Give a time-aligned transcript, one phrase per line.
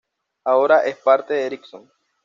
[0.45, 1.91] Ahora es parte de Ericsson.